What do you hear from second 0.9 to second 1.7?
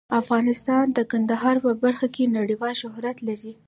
د کندهار